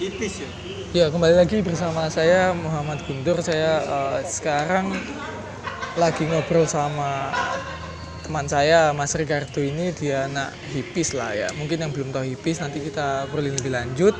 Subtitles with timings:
[0.00, 0.50] Ipis ya?
[0.96, 3.36] Ya, kembali lagi bersama saya Muhammad Guntur.
[3.44, 4.96] Saya uh, sekarang
[5.92, 7.28] lagi ngobrol sama
[8.24, 11.52] teman saya Mas Ricardo ini dia anak hipis lah ya.
[11.52, 14.16] Mungkin yang belum tahu hipis nanti kita obrolin lebih lanjut.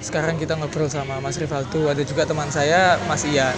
[0.00, 1.92] Sekarang kita ngobrol sama Mas Rivaldo.
[1.92, 3.52] Ada juga teman saya Mas Ian.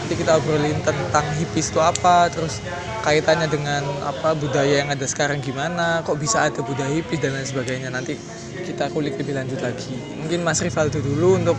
[0.00, 2.62] Nanti kita obrolin tentang hipis itu apa, terus
[3.02, 7.46] kaitannya dengan apa budaya yang ada sekarang gimana, kok bisa ada budaya hipis dan lain
[7.46, 7.94] sebagainya.
[7.94, 8.18] Nanti
[8.66, 9.94] kita kulik lebih lanjut lagi.
[10.18, 11.58] Mungkin Mas Rivaldo dulu untuk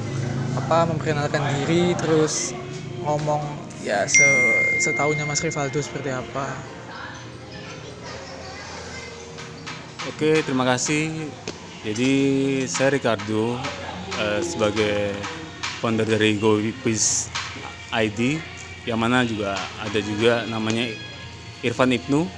[0.52, 2.52] apa memperkenalkan diri terus
[3.08, 3.40] ngomong
[3.88, 4.28] ya se
[4.84, 6.52] setahunnya Mas Rivaldo seperti apa.
[10.12, 11.30] Oke, terima kasih.
[11.82, 12.14] Jadi
[12.68, 13.58] saya Ricardo
[14.22, 15.18] eh, sebagai
[15.82, 17.34] founder dari GoIpis
[17.90, 18.38] ID
[18.86, 20.86] yang mana juga ada juga namanya
[21.66, 22.30] Irfan Ibnu.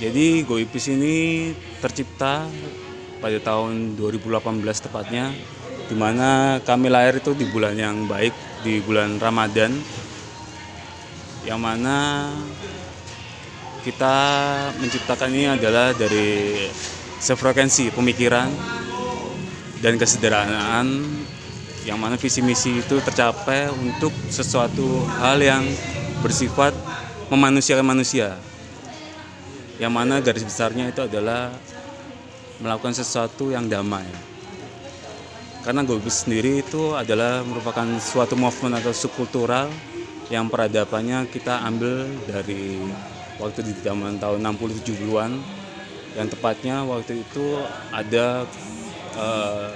[0.00, 1.52] Jadi GoIpis ini
[1.84, 2.48] tercipta
[3.20, 5.28] pada tahun 2018 tepatnya
[5.90, 8.32] di mana kami lahir itu di bulan yang baik
[8.64, 9.76] di bulan Ramadan
[11.44, 12.28] yang mana
[13.80, 14.16] kita
[14.76, 16.68] menciptakan ini adalah dari
[17.20, 18.79] sefrekuensi pemikiran
[19.80, 21.04] dan kesederhanaan
[21.88, 25.64] yang mana visi misi itu tercapai untuk sesuatu hal yang
[26.20, 26.76] bersifat
[27.32, 28.36] memanusiakan manusia
[29.80, 31.48] yang mana garis besarnya itu adalah
[32.60, 34.04] melakukan sesuatu yang damai.
[35.64, 39.72] Karena Gobis sendiri itu adalah merupakan suatu movement atau subkultural
[40.28, 42.76] yang peradabannya kita ambil dari
[43.40, 45.32] waktu di zaman tahun 60-70-an
[46.16, 48.44] yang tepatnya waktu itu ada
[49.20, 49.68] uh,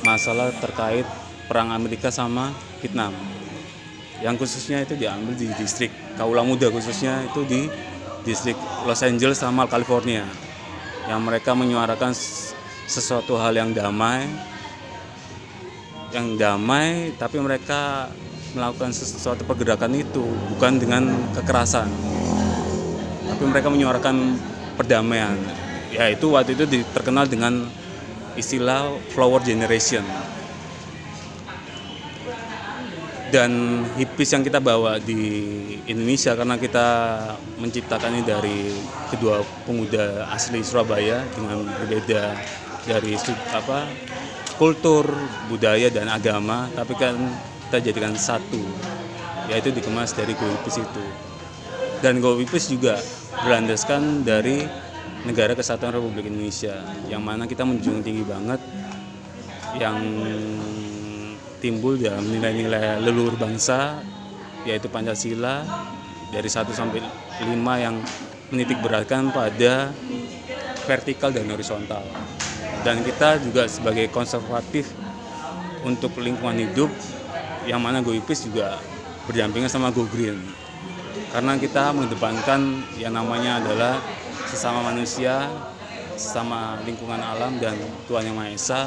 [0.00, 1.04] masalah terkait
[1.46, 3.12] perang Amerika sama Vietnam.
[4.24, 7.68] Yang khususnya itu diambil di distrik Kaula Muda khususnya itu di
[8.24, 8.56] distrik
[8.88, 10.24] Los Angeles sama California
[11.04, 12.16] yang mereka menyuarakan
[12.88, 14.26] sesuatu hal yang damai
[16.10, 18.08] yang damai tapi mereka
[18.56, 20.24] melakukan sesuatu pergerakan itu
[20.56, 21.86] bukan dengan kekerasan
[23.36, 24.16] tapi mereka menyuarakan
[24.80, 25.36] perdamaian.
[25.92, 26.64] Yaitu waktu itu
[26.96, 27.68] terkenal dengan
[28.36, 30.04] istilah flower generation
[33.34, 35.18] dan hipis yang kita bawa di
[35.90, 36.88] Indonesia karena kita
[37.58, 38.58] menciptakan ini dari
[39.10, 42.38] kedua pemuda asli Surabaya dengan berbeda
[42.86, 43.18] dari
[43.50, 43.82] apa
[44.56, 45.04] kultur,
[45.52, 47.14] budaya dan agama, tapi kan
[47.68, 48.62] kita jadikan satu,
[49.52, 51.04] yaitu dikemas dari Go Hipis itu.
[52.00, 52.96] Dan Go Hipis juga
[53.44, 54.64] berlandaskan dari
[55.26, 56.78] negara kesatuan Republik Indonesia,
[57.10, 58.62] yang mana kita menjunjung tinggi banget
[59.76, 59.98] yang
[61.58, 64.00] timbul dalam nilai-nilai leluhur bangsa
[64.62, 65.66] yaitu Pancasila
[66.30, 67.44] dari 1 sampai 5
[67.82, 67.98] yang
[68.54, 69.90] menitik beratkan pada
[70.86, 72.02] vertikal dan horizontal.
[72.86, 74.94] Dan kita juga sebagai konservatif
[75.82, 76.90] untuk lingkungan hidup
[77.66, 78.78] yang mana GoIpis juga
[79.26, 80.38] berdampingan sama Go Green.
[81.34, 83.98] Karena kita mengedepankan yang namanya adalah
[84.46, 85.50] sesama manusia,
[86.16, 87.76] sesama lingkungan alam dan
[88.08, 88.80] Tuhan Yang Maha Esa,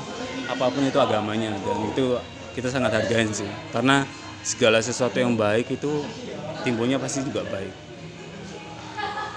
[0.49, 1.53] apa pun itu agamanya.
[1.53, 2.17] Dan itu
[2.57, 3.47] kita sangat hargain sih.
[3.69, 4.03] Karena
[4.41, 6.03] segala sesuatu yang baik itu
[6.65, 7.73] timbulnya pasti juga baik.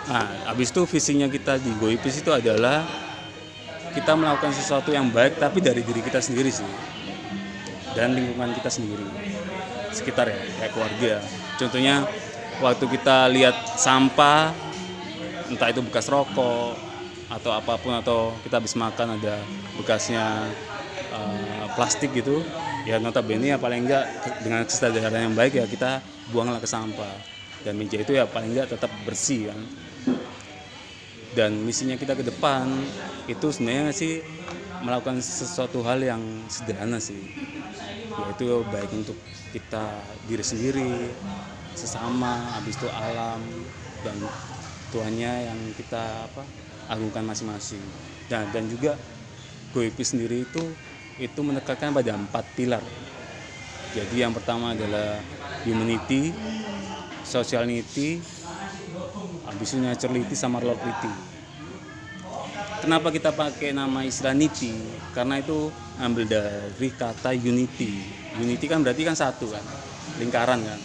[0.02, 2.82] Nah habis itu visinya kita di Goipis itu adalah
[3.92, 6.66] kita melakukan sesuatu yang baik tapi dari diri kita sendiri sih.
[7.92, 9.04] Dan lingkungan kita sendiri.
[9.92, 11.14] Sekitar ya kayak keluarga.
[11.60, 12.08] Contohnya
[12.64, 14.71] waktu kita lihat sampah
[15.50, 16.76] entah itu bekas rokok
[17.32, 19.41] atau apa pun atau kita habis makan ada
[19.80, 20.53] bekasnya
[21.16, 22.44] uh, plastik gitu
[22.82, 24.04] ya notabene ya paling enggak
[24.42, 26.02] dengan kesadaran yang baik ya kita
[26.34, 27.14] buanglah ke sampah.
[27.62, 29.60] Dan meja itu ya paling enggak tetap bersih kan.
[31.32, 32.69] Dan misinya kita ke depan
[33.31, 34.20] itu sebenarnya sih
[34.82, 36.20] melakukan sesuatu hal yang
[36.50, 37.22] sederhana sih.
[38.12, 39.16] Yaitu baik untuk
[39.54, 40.92] kita diri sendiri
[41.72, 43.41] sesama habis itu alam
[44.04, 44.16] dan
[44.92, 46.44] tuannya yang kita apa
[46.92, 47.80] agungkan masing-masing
[48.28, 48.94] dan dan juga
[49.72, 50.60] Goipi sendiri itu
[51.16, 52.84] itu menekankan pada empat pilar.
[53.96, 55.20] Jadi yang pertama adalah
[55.64, 56.32] humanity,
[57.25, 58.20] sociality,
[59.49, 61.12] habis itu naturality sama locality.
[62.84, 64.75] Kenapa kita pakai nama istilah niti?
[65.14, 65.70] Karena itu
[66.02, 67.94] ambil dari kata unity.
[68.43, 69.62] Unity kan berarti kan satu kan,
[70.19, 70.81] lingkaran kan.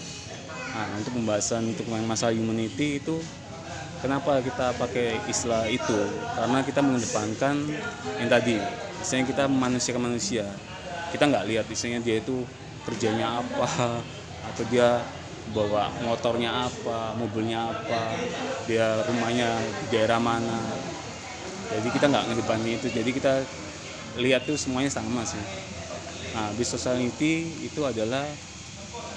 [0.77, 3.17] Nah, untuk pembahasan untuk masalah humanity itu
[4.01, 5.97] kenapa kita pakai istilah itu?
[6.37, 7.55] Karena kita mengedepankan
[8.21, 8.57] yang tadi
[9.01, 10.45] misalnya kita manusia ke manusia.
[11.13, 12.43] Kita nggak lihat misalnya dia itu
[12.83, 14.01] kerjanya apa
[14.53, 15.03] atau dia
[15.55, 18.15] bawa motornya apa mobilnya apa
[18.67, 19.47] dia rumahnya
[19.85, 20.59] di daerah mana.
[21.67, 22.87] Jadi kita nggak ngedepani itu.
[22.91, 23.33] Jadi kita
[24.19, 25.41] lihat tuh semuanya sama sih.
[26.35, 28.23] Nah bis society itu adalah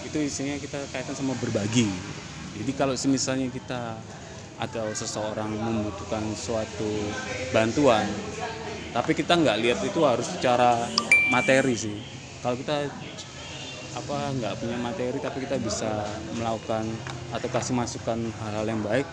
[0.06, 1.86] itu isinya kita kaitan sama berbagi.
[2.58, 3.98] Jadi kalau misalnya kita
[4.60, 7.08] atau seseorang membutuhkan suatu
[7.48, 8.04] bantuan.
[8.92, 10.76] Tapi kita nggak lihat itu harus secara
[11.32, 11.96] materi sih.
[12.44, 12.84] Kalau kita
[13.90, 16.06] apa nggak punya materi tapi kita bisa
[16.38, 16.86] melakukan
[17.34, 19.08] atau kasih masukan hal-hal yang baik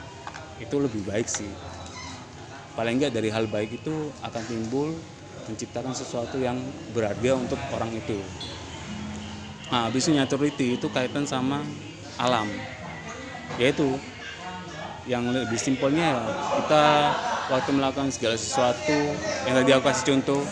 [0.60, 1.50] itu lebih baik sih.
[2.76, 4.94] Paling nggak dari hal baik itu akan timbul
[5.48, 6.60] menciptakan sesuatu yang
[6.92, 8.20] berharga untuk orang itu.
[9.72, 11.64] Nah naturality itu kaitan sama
[12.20, 12.52] alam
[13.58, 13.98] yaitu
[15.08, 16.20] yang lebih simpelnya
[16.60, 16.86] kita
[17.48, 19.16] waktu melakukan segala sesuatu
[19.48, 20.44] yang tadi aku kasih contoh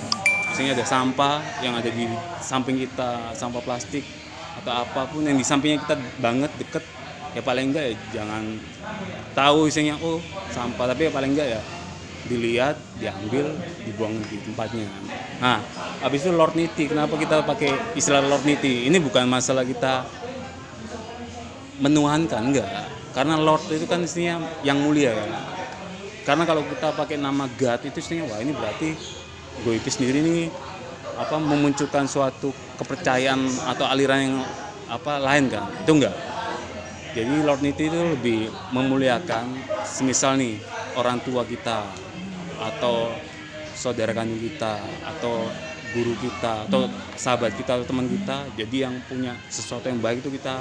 [0.49, 2.07] misalnya ada sampah yang ada di
[2.39, 4.07] samping kita sampah plastik
[4.63, 6.83] atau apa pun yang di sampingnya kita banget deket
[7.35, 8.43] ya paling enggak ya jangan
[9.35, 10.23] tahu isinya oh
[10.55, 11.61] sampah tapi ya paling enggak ya
[12.25, 13.53] dilihat diambil
[13.85, 14.89] dibuang di tempatnya.
[15.37, 15.61] Nah
[16.01, 20.07] habis itu Lord Niti kenapa kita pakai istilah Lord Niti ini bukan masalah kita
[21.83, 25.29] menuhankan enggak karena Lord itu kan istinya yang mulia kan
[26.27, 28.91] karena kalau kita pakai nama God itu istinya wah ini berarti
[29.63, 30.51] gue sendiri ini
[31.15, 33.39] apa memunculkan suatu kepercayaan
[33.71, 34.35] atau aliran yang
[34.91, 35.63] apa lain kan?
[35.83, 36.15] Itu enggak.
[37.15, 39.47] Jadi Lord Niti itu lebih memuliakan
[39.87, 40.59] semisal nih
[40.99, 41.87] orang tua kita
[42.59, 43.15] atau
[43.71, 44.75] saudara kandung kita
[45.15, 45.47] atau
[45.95, 50.35] guru kita atau sahabat kita atau teman kita jadi yang punya sesuatu yang baik itu
[50.35, 50.59] kita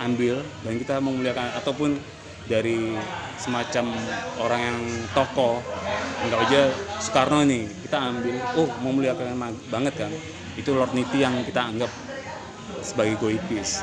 [0.00, 1.98] ambil dan kita memuliakan ataupun
[2.44, 2.92] dari
[3.40, 3.88] semacam
[4.40, 4.78] orang yang
[5.16, 5.60] tokoh.
[6.24, 6.60] Enggak aja
[7.00, 9.36] Soekarno nih kita ambil oh memuliakan
[9.68, 10.12] banget kan.
[10.54, 11.90] Itu Lord Niti yang kita anggap
[12.84, 13.80] sebagai goipis.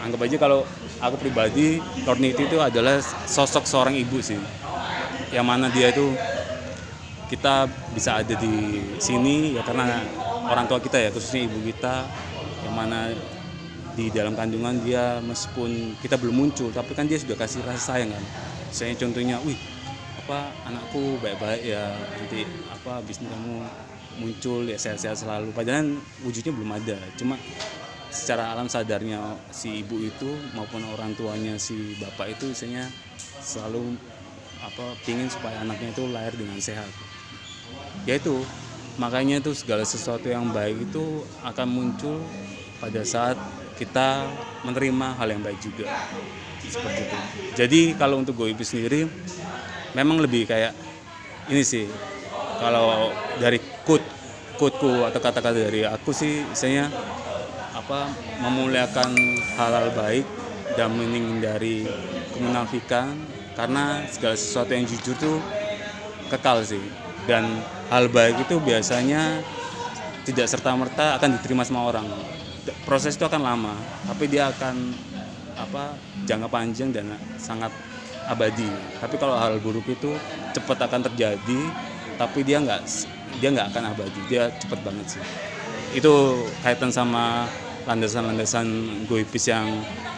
[0.00, 0.62] Anggap aja kalau
[1.02, 4.38] aku pribadi Lord Niti itu adalah sosok seorang ibu sih.
[5.34, 6.14] Yang mana dia itu
[7.30, 9.98] kita bisa ada di sini ya karena
[10.46, 12.06] orang tua kita ya khususnya ibu kita.
[12.64, 13.00] Yang mana
[13.94, 18.10] di dalam kandungan dia meskipun kita belum muncul tapi kan dia sudah kasih rasa sayang
[18.10, 18.24] kan.
[18.74, 19.58] Saya contohnya wih
[20.24, 23.62] apa anakku baik-baik ya nanti apa bisnis kamu
[24.18, 25.54] muncul ya sehat-sehat selalu.
[25.54, 25.94] Padahal
[26.26, 26.98] wujudnya belum ada.
[27.14, 27.38] Cuma
[28.10, 32.86] secara alam sadarnya si ibu itu maupun orang tuanya si bapak itu misalnya
[33.42, 33.98] selalu
[34.62, 36.90] apa pingin supaya anaknya itu lahir dengan sehat.
[38.10, 38.42] Yaitu
[38.98, 42.18] makanya itu segala sesuatu yang baik itu akan muncul
[42.78, 43.38] pada saat
[43.74, 44.30] kita
[44.62, 45.90] menerima hal yang baik juga.
[46.62, 47.16] Seperti itu.
[47.54, 49.06] Jadi kalau untuk goipi sendiri
[49.92, 50.72] memang lebih kayak
[51.50, 51.86] ini sih.
[52.58, 54.06] Kalau dari quote
[54.54, 56.86] quoteku atau kata-kata dari aku sih misalnya
[57.74, 58.06] apa
[58.38, 59.10] memuliakan
[59.58, 60.24] hal-hal baik
[60.78, 61.84] dan menghindari
[62.32, 63.18] kemunafikan
[63.58, 65.38] karena segala sesuatu yang jujur tuh
[66.30, 66.82] kekal sih.
[67.24, 67.60] Dan
[67.90, 69.42] hal baik itu biasanya
[70.24, 72.08] tidak serta merta akan diterima sama orang
[72.88, 73.74] proses itu akan lama
[74.08, 74.94] tapi dia akan
[75.54, 75.94] apa
[76.26, 77.70] jangka panjang dan sangat
[78.28, 78.68] abadi.
[78.98, 80.10] Tapi kalau hal buruk itu
[80.56, 81.60] cepat akan terjadi
[82.16, 82.80] tapi dia nggak
[83.38, 84.20] dia nggak akan abadi.
[84.30, 85.24] Dia cepat banget sih.
[85.94, 87.46] Itu kaitan sama
[87.84, 88.66] landasan-landasan
[89.06, 89.68] goipis yang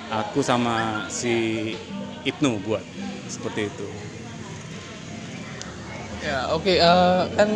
[0.08, 1.74] aku sama si
[2.22, 2.82] Ibnu buat
[3.26, 3.88] seperti itu.
[6.26, 7.50] Ya oke okay, uh, kan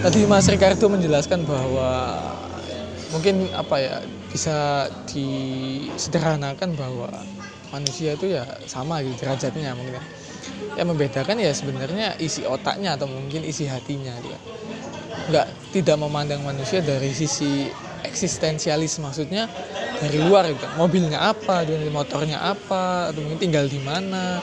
[0.00, 1.88] tadi Mas Ricardo menjelaskan bahwa
[3.10, 3.96] mungkin apa ya
[4.30, 7.10] bisa disederhanakan bahwa
[7.70, 10.04] manusia itu ya sama gitu derajatnya mungkin ya.
[10.78, 14.38] Yang membedakan ya sebenarnya isi otaknya atau mungkin isi hatinya gitu.
[15.30, 17.66] Enggak tidak memandang manusia dari sisi
[18.06, 19.50] eksistensialis maksudnya
[20.00, 20.66] dari luar gitu.
[20.78, 24.40] Mobilnya apa, motornya apa, atau mungkin tinggal di mana,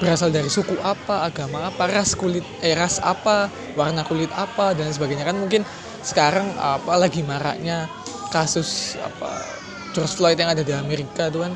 [0.00, 4.90] berasal dari suku apa, agama apa, ras kulit eh ras apa, warna kulit apa dan
[4.90, 5.62] sebagainya kan mungkin
[6.04, 7.88] sekarang apa lagi maraknya
[8.34, 9.30] kasus apa
[9.94, 11.54] George Floyd yang ada di Amerika itu kan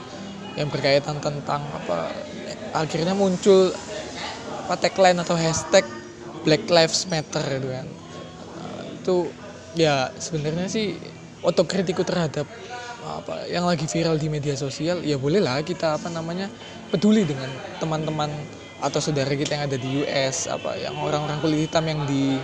[0.54, 2.14] yang berkaitan tentang apa
[2.70, 3.74] akhirnya muncul
[4.66, 5.82] apa tagline atau hashtag
[6.46, 7.86] Black Lives Matter itu kan.
[9.02, 9.16] Itu
[9.74, 10.94] ya sebenarnya sih
[11.42, 12.46] otokritikku terhadap
[13.08, 16.52] apa yang lagi viral di media sosial ya bolehlah kita apa namanya
[16.92, 17.48] peduli dengan
[17.80, 18.28] teman-teman
[18.84, 22.36] atau saudara kita yang ada di US apa yang orang-orang kulit hitam yang di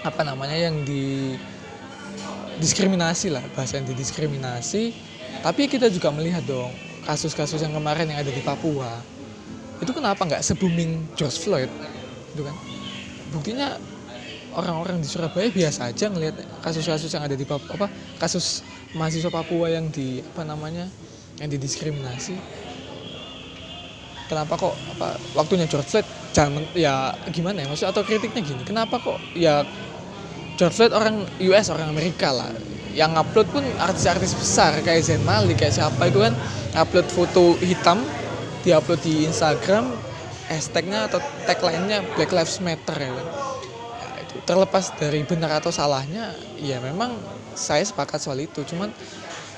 [0.00, 1.36] apa namanya yang di
[2.58, 4.94] diskriminasi lah bahasa yang didiskriminasi.
[5.42, 6.72] Tapi kita juga melihat dong
[7.04, 9.14] kasus-kasus yang kemarin yang ada di Papua
[9.82, 11.70] itu kenapa nggak se booming George Floyd?
[12.32, 12.54] Itu kan?
[13.34, 13.76] Buktinya
[14.54, 17.86] orang-orang di Surabaya biasa aja ngelihat kasus-kasus yang ada di Papua apa
[18.22, 18.62] kasus
[18.94, 20.86] mahasiswa Papua yang di apa namanya
[21.42, 22.38] yang didiskriminasi.
[24.24, 27.68] Kenapa kok apa waktunya George Floyd jangan ya gimana ya?
[27.68, 29.66] Maksud atau kritiknya gini kenapa kok ya
[30.54, 32.50] George Floyd orang US orang Amerika lah.
[32.94, 36.34] Yang upload pun artis-artis besar kayak Zain Malik kayak siapa itu kan
[36.78, 38.06] upload foto hitam
[38.62, 39.90] diupload di Instagram
[40.46, 41.18] hashtagnya atau
[41.48, 43.26] tagline-nya Black Lives Matter ya kan.
[43.98, 46.30] Ya, itu terlepas dari benar atau salahnya
[46.62, 47.18] ya memang
[47.58, 48.62] saya sepakat soal itu.
[48.62, 48.94] Cuman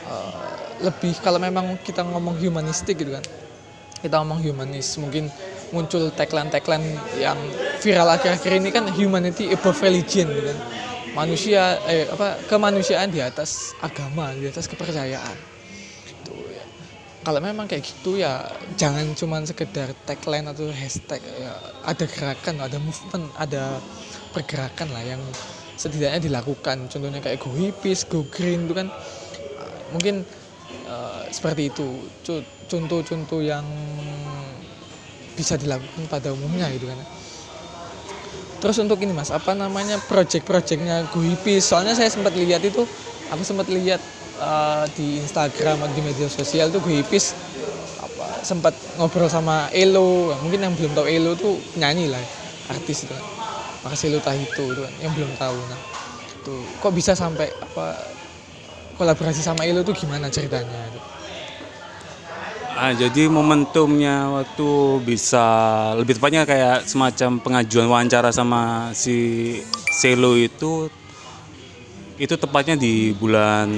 [0.09, 0.33] uh,
[0.81, 3.25] lebih kalau memang kita ngomong humanistik gitu kan
[4.01, 5.33] kita ngomong humanis mungkin
[5.75, 6.87] muncul tagline-tagline
[7.19, 7.39] yang
[7.83, 10.59] viral akhir-akhir ini kan humanity above religion gitu kan.
[11.17, 15.37] Manusia eh apa kemanusiaan di atas agama di atas kepercayaan.
[16.05, 16.65] Itu ya.
[17.25, 18.45] kalau memang kayak gitu ya
[18.77, 21.57] jangan cuman sekedar tagline atau hashtag ya.
[21.89, 23.81] Ada gerakan ada movement ada
[24.37, 25.23] pergerakan lah yang
[25.81, 26.89] setidaknya dilakukan.
[26.93, 28.93] Contohnya kayak go hippies go green itu kan
[29.97, 30.21] mungkin
[30.85, 31.89] uh, seperti itu.
[32.67, 33.65] Contoh-contoh yang
[35.37, 36.99] bisa dilakukan pada umumnya gitu kan.
[38.57, 42.89] Terus untuk ini mas apa namanya project-projectnya Guhipis soalnya saya sempat lihat itu
[43.29, 44.01] aku sempat lihat
[44.41, 47.37] uh, di Instagram atau di media sosial tuh Guhipis
[48.01, 50.33] apa sempat ngobrol sama Elo.
[50.41, 52.25] Mungkin yang belum tahu Elo tuh nyanyi lah
[52.73, 53.13] artis itu.
[53.13, 53.25] Kan
[53.87, 55.59] Marcelo Tahito itu kan yang belum tahu.
[55.69, 55.81] Nah
[56.43, 57.95] tuh kok bisa sampai apa
[58.97, 60.89] kolaborasi sama Elo tuh gimana ceritanya?
[60.89, 61.16] itu
[62.77, 65.41] Ah, jadi momentumnya waktu bisa
[65.97, 69.17] lebih tepatnya kayak semacam pengajuan wawancara sama si
[69.89, 70.93] Selo itu
[72.21, 73.73] itu tepatnya di bulan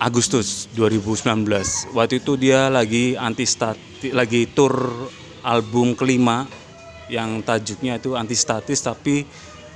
[0.00, 1.92] Agustus 2019.
[1.92, 4.72] Waktu itu dia lagi anti statis, lagi tour
[5.44, 6.48] album kelima
[7.12, 9.28] yang tajuknya itu anti statis tapi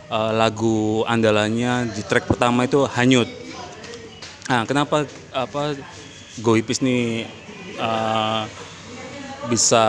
[0.09, 3.29] uh, lagu andalannya di track pertama itu hanyut.
[4.49, 5.05] Nah, kenapa
[5.37, 5.77] apa
[6.41, 7.29] Goipis nih
[7.79, 8.45] uh,
[9.49, 9.85] bisa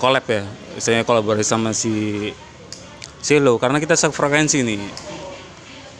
[0.00, 2.32] collab ya misalnya kolaborasi sama si
[3.20, 4.80] Selo karena kita sefrekuensi nih.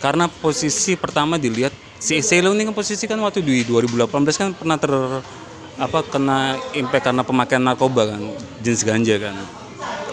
[0.00, 4.08] Karena posisi pertama dilihat si Selo ini kan posisi kan waktu di 2018
[4.40, 4.92] kan pernah ter
[5.80, 8.22] apa kena impact karena pemakaian narkoba kan
[8.64, 9.36] jenis ganja kan.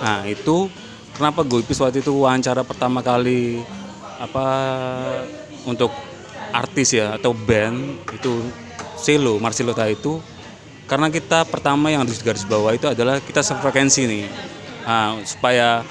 [0.04, 0.68] Nah itu
[1.16, 3.64] kenapa Goipis waktu itu wawancara pertama kali
[4.20, 4.48] apa
[5.64, 5.96] untuk
[6.52, 8.44] artis ya atau band itu
[9.00, 10.20] Selo Marcelo itu
[10.88, 14.26] karena kita pertama yang harus garis bawah itu adalah kita sefrekuensi nih.
[14.88, 15.84] Nah, supaya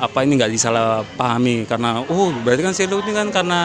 [0.00, 3.60] apa ini nggak disalah pahami karena oh berarti kan Selo ini kan karena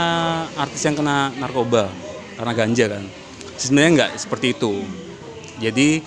[0.59, 1.87] artis yang kena narkoba
[2.35, 3.03] karena ganja kan.
[3.55, 4.83] Sebenarnya nggak seperti itu.
[5.63, 6.03] Jadi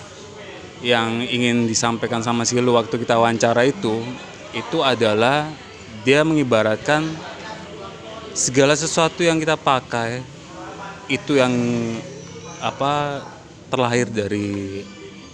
[0.85, 4.05] yang ingin disampaikan sama Selo waktu kita wawancara itu
[4.53, 5.49] itu adalah
[6.05, 7.01] dia mengibaratkan
[8.37, 10.21] segala sesuatu yang kita pakai
[11.09, 11.51] itu yang
[12.61, 13.25] apa
[13.67, 14.81] terlahir dari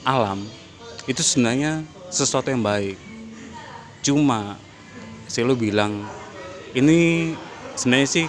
[0.03, 0.41] alam
[1.05, 2.97] itu sebenarnya sesuatu yang baik.
[4.03, 4.57] Cuma
[5.25, 6.05] saya lo bilang
[6.75, 7.31] ini
[7.73, 8.25] sebenarnya sih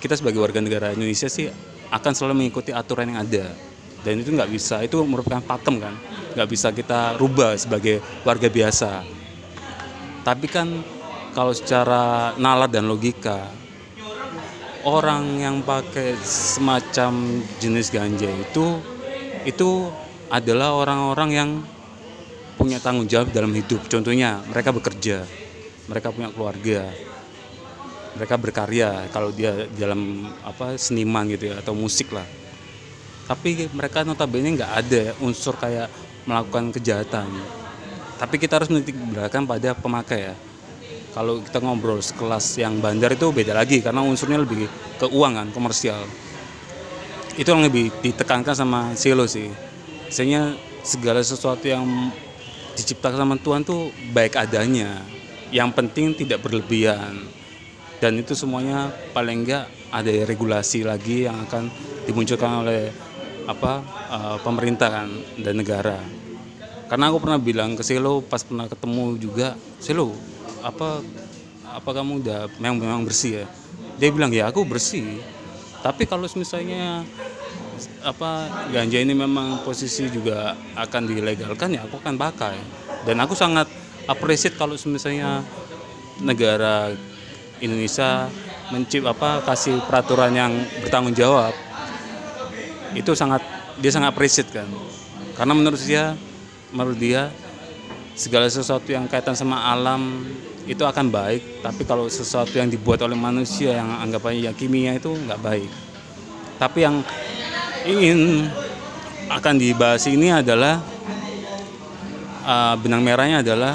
[0.00, 1.52] kita sebagai warga negara Indonesia sih
[1.90, 3.52] akan selalu mengikuti aturan yang ada.
[4.00, 5.94] Dan itu nggak bisa itu merupakan pakem kan?
[6.32, 9.04] Nggak bisa kita rubah sebagai warga biasa.
[10.24, 10.68] Tapi kan
[11.36, 13.44] kalau secara nalar dan logika
[14.88, 18.80] orang yang pakai semacam jenis ganja itu
[19.44, 19.88] itu
[20.30, 21.50] adalah orang-orang yang
[22.60, 23.88] punya tanggung jawab dalam hidup.
[23.88, 25.24] Contohnya mereka bekerja,
[25.88, 26.92] mereka punya keluarga,
[28.14, 29.08] mereka berkarya.
[29.10, 32.26] Kalau dia dalam apa seniman gitu ya atau musik lah.
[33.24, 35.88] Tapi mereka notabene nggak ada unsur kayak
[36.28, 37.30] melakukan kejahatan.
[38.20, 40.34] Tapi kita harus menitik beratkan pada pemakai ya.
[41.10, 44.70] Kalau kita ngobrol sekelas yang bandar itu beda lagi karena unsurnya lebih
[45.02, 46.06] keuangan komersial
[47.38, 49.50] itu yang lebih ditekankan sama Silo sih.
[50.10, 51.86] Misalnya segala sesuatu yang
[52.74, 55.02] diciptakan sama Tuhan tuh baik adanya.
[55.50, 57.26] Yang penting tidak berlebihan.
[58.00, 61.68] Dan itu semuanya paling enggak ada regulasi lagi yang akan
[62.08, 62.88] dimunculkan oleh
[63.44, 65.98] apa uh, pemerintah kan dan negara.
[66.88, 70.10] Karena aku pernah bilang ke Selo pas pernah ketemu juga Selo
[70.64, 71.02] apa
[71.70, 73.46] apa kamu udah memang memang bersih ya?
[74.00, 75.20] Dia bilang ya aku bersih
[75.80, 77.04] tapi kalau misalnya
[78.04, 82.56] apa ganja ini memang posisi juga akan dilegalkan ya aku akan pakai.
[83.08, 83.64] Dan aku sangat
[84.04, 85.40] appreciate kalau misalnya
[86.20, 86.92] negara
[87.64, 88.28] Indonesia
[88.68, 90.52] mencip apa kasih peraturan yang
[90.84, 91.56] bertanggung jawab.
[92.92, 93.40] Itu sangat
[93.80, 94.68] dia sangat appreciate kan.
[95.32, 96.12] Karena menurut dia
[96.76, 97.32] menurut dia
[98.12, 100.28] segala sesuatu yang kaitan sama alam
[100.70, 105.10] itu akan baik tapi kalau sesuatu yang dibuat oleh manusia yang anggapannya ya kimia itu
[105.10, 105.70] nggak baik.
[106.62, 107.02] Tapi yang
[107.82, 108.46] ingin
[109.26, 110.78] akan dibahas ini adalah
[112.46, 113.74] uh, benang merahnya adalah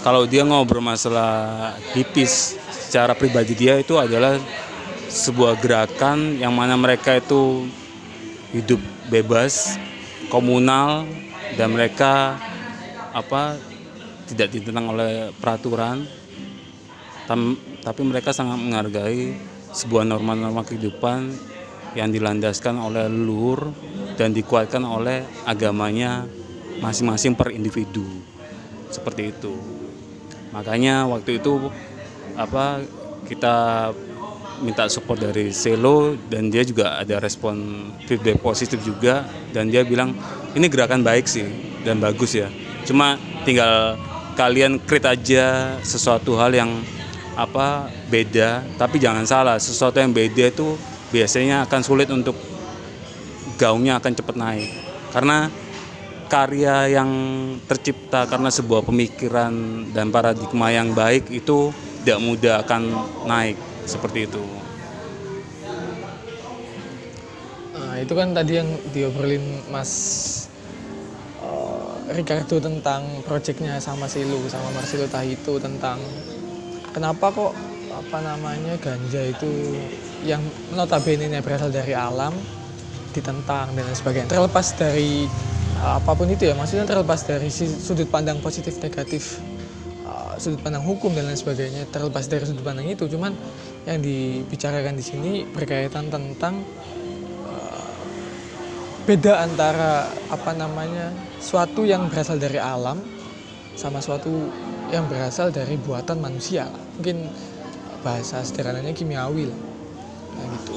[0.00, 4.40] kalau dia ngobrol masalah hipis secara pribadi dia itu adalah
[5.08, 7.68] sebuah gerakan yang mana mereka itu
[8.52, 8.80] hidup
[9.12, 9.76] bebas,
[10.32, 11.04] komunal
[11.56, 12.36] dan mereka
[13.12, 13.56] apa
[14.28, 16.04] tidak ditentang oleh peraturan.
[17.24, 19.36] Tam, tapi mereka sangat menghargai
[19.72, 21.28] sebuah norma-norma kehidupan
[21.96, 23.68] yang dilandaskan oleh leluhur
[24.16, 26.24] dan dikuatkan oleh agamanya
[26.80, 28.04] masing-masing per individu.
[28.88, 29.52] Seperti itu.
[30.52, 31.68] Makanya waktu itu
[32.32, 32.80] apa
[33.28, 33.90] kita
[34.64, 39.22] minta support dari Selo dan dia juga ada respon feedback positif juga
[39.54, 40.14] dan dia bilang
[40.56, 41.46] ini gerakan baik sih
[41.86, 42.50] dan bagus ya.
[42.88, 44.00] Cuma tinggal
[44.38, 46.70] kalian create aja sesuatu hal yang
[47.34, 50.78] apa beda tapi jangan salah sesuatu yang beda itu
[51.10, 52.38] biasanya akan sulit untuk
[53.58, 54.70] gaungnya akan cepat naik
[55.10, 55.50] karena
[56.28, 57.10] karya yang
[57.66, 59.50] tercipta karena sebuah pemikiran
[59.90, 62.82] dan paradigma yang baik itu tidak mudah akan
[63.24, 63.56] naik
[63.88, 64.44] seperti itu.
[67.72, 69.90] Nah, itu kan tadi yang diobrolin Mas
[72.12, 76.00] Ricardo tentang proyeknya sama Silu sama Marcelo Tahito tentang
[76.92, 77.52] kenapa kok
[77.92, 79.76] apa namanya ganja itu
[80.24, 82.34] yang notabene berasal dari alam
[83.12, 84.30] ditentang dan sebagainya.
[84.30, 85.26] Terlepas dari
[85.82, 89.38] uh, apa pun itu ya maksudnya terlepas dari sudut pandang positif negatif
[90.06, 93.34] uh, sudut pandang hukum dan lain sebagainya terlepas dari sudut pandang itu cuman
[93.86, 96.62] yang dibicarakan di sini berkaitan tentang
[99.08, 101.08] beda antara apa namanya
[101.40, 103.00] suatu yang berasal dari alam
[103.72, 104.28] sama suatu
[104.92, 106.68] yang berasal dari buatan manusia.
[107.00, 107.24] Mungkin
[108.04, 109.60] bahasa sederhananya kimiawi lah.
[110.36, 110.76] Nah, gitu.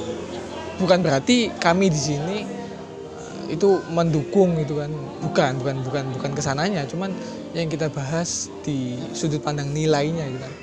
[0.80, 4.88] Bukan berarti kami di sini eh, itu mendukung gitu kan.
[5.20, 6.88] Bukan bukan bukan bukan ke sananya.
[6.88, 7.12] Cuman
[7.52, 10.54] yang kita bahas di sudut pandang nilainya gitu kan.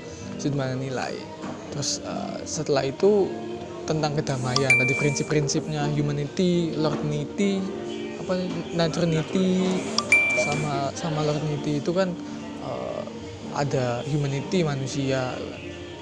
[0.41, 1.13] Sudut pandang nilai.
[1.69, 3.29] Terus uh, setelah itu
[3.89, 4.69] tentang kedamaian.
[4.69, 7.57] Tadi prinsip-prinsipnya humanity lordnity
[8.21, 8.37] apa
[8.77, 9.65] naturnity
[10.45, 12.13] sama sama lordnity itu kan
[12.61, 13.01] uh,
[13.57, 15.33] ada humanity manusia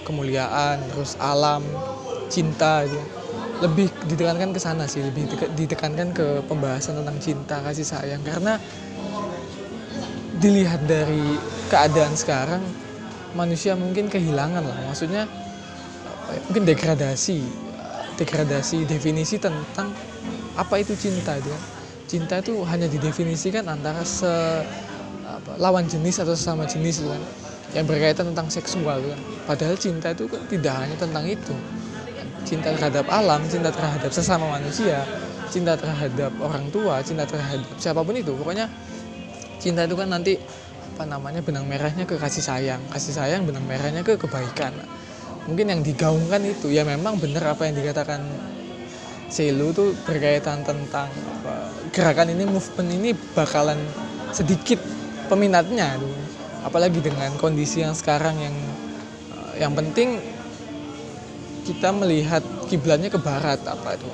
[0.04, 1.64] kemuliaan terus alam
[2.28, 3.00] cinta itu
[3.58, 5.26] lebih ditekankan ke sana sih lebih
[5.58, 8.22] ditekankan ke pembahasan tentang cinta kasih sayang.
[8.22, 8.62] Karena
[10.38, 11.40] dilihat dari
[11.72, 12.62] keadaan sekarang
[13.34, 14.78] manusia mungkin kehilangan lah.
[14.86, 15.26] Maksudnya
[16.30, 17.67] ya, mungkin degradasi
[18.18, 19.94] degradasi definisi tentang
[20.58, 21.54] apa itu cinta itu
[22.10, 24.30] cinta itu hanya didefinisikan antara se
[25.28, 27.22] apa, lawan jenis atau sesama jenis kan
[27.76, 31.54] yang berkaitan tentang seksual kan padahal cinta itu kan tidak hanya tentang itu
[32.48, 35.04] cinta terhadap alam, cinta terhadap sesama manusia,
[35.52, 38.32] cinta terhadap orang tua, cinta terhadap siapa pun itu.
[38.32, 38.72] Pokoknya
[39.60, 40.40] cinta itu kan nanti
[40.96, 44.72] apa namanya benang merahnya ke kasih sayang, kasih sayang benang merahnya ke kebaikan.
[45.48, 48.20] Mungkin yang digaungkan itu ya memang benar apa yang dikatakan
[49.28, 51.12] Selu tuh berkaitan tentang
[51.92, 53.76] gerakan ini movement ini bakalan
[54.32, 54.80] sedikit
[55.28, 56.00] peminatnya
[56.64, 58.56] apalagi dengan kondisi yang sekarang yang
[59.60, 60.20] yang penting
[61.68, 62.40] kita melihat
[62.72, 64.08] kiblatnya ke barat apa itu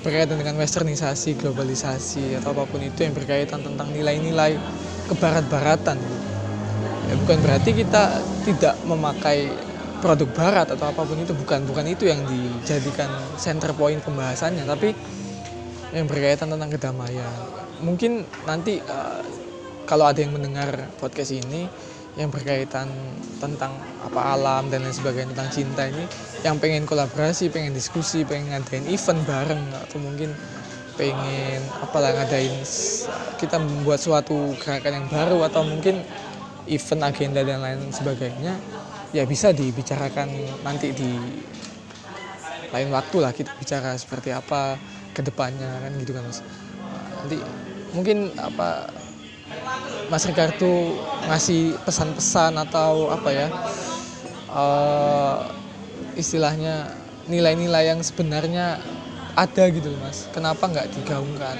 [0.00, 4.56] berkaitan dengan westernisasi, globalisasi atau apa pun itu yang berkaitan tentang nilai-nilai
[5.10, 5.98] kebarat-baratan.
[7.08, 9.50] Ya, bukan berarti kita tidak memakai
[9.98, 14.94] produk barat atau apa pun itu bukan bukan itu yang dijadikan center point pembahasannya tapi
[15.92, 17.32] yang berkaitan tentang kedamaian.
[17.80, 19.24] Mungkin nanti uh,
[19.88, 20.68] kalau ada yang mendengar
[21.00, 21.64] podcast ini
[22.18, 22.90] yang berkaitan
[23.38, 26.04] tentang apa alam dan lain sebagainya tentang cinta ini
[26.42, 30.34] yang pengen kolaborasi, pengen diskusi, pengen ngadain event bareng atau mungkin
[30.98, 32.58] pengen apalah ngadain
[33.38, 36.02] kita membuat suatu gerakan yang baru atau mungkin
[36.66, 38.58] event agenda dan lain sebagainya
[39.12, 40.28] ya bisa dibicarakan
[40.60, 41.10] nanti di
[42.68, 44.76] lain waktu lah kita bicara seperti apa
[45.16, 46.44] ke depannya kan gitu kan mas.
[47.24, 47.36] Nanti
[47.96, 48.92] mungkin apa
[50.08, 50.96] Mas Ricardo
[51.28, 53.48] ngasih pesan-pesan atau apa ya
[54.48, 55.44] uh,
[56.16, 56.88] istilahnya
[57.28, 58.80] nilai-nilai yang sebenarnya
[59.36, 60.28] ada gitu loh mas.
[60.32, 61.56] Kenapa nggak digaungkan?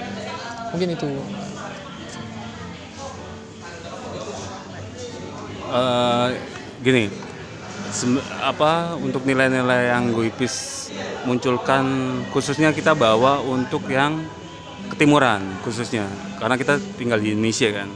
[0.73, 1.09] Mungkin itu.
[5.69, 6.33] Uh,
[6.81, 7.28] gini
[8.39, 10.87] apa untuk nilai-nilai yang Guipis
[11.25, 11.85] munculkan
[12.29, 14.23] khususnya kita bawa untuk yang
[14.93, 16.07] ketimuran khususnya.
[16.37, 17.89] Karena kita tinggal di Indonesia kan.